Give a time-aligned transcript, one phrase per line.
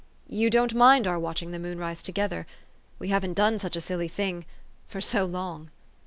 [0.29, 2.47] You don't mind our watching the moonrise together?
[2.97, 4.45] We haven't done such a silly thing
[4.87, 5.69] for so long